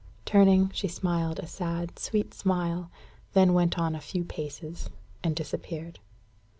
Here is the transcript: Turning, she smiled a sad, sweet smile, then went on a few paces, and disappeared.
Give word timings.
Turning, 0.25 0.71
she 0.73 0.87
smiled 0.87 1.37
a 1.37 1.45
sad, 1.45 1.99
sweet 1.99 2.33
smile, 2.33 2.89
then 3.33 3.53
went 3.53 3.77
on 3.77 3.93
a 3.93 4.01
few 4.01 4.23
paces, 4.23 4.89
and 5.23 5.35
disappeared. 5.35 5.99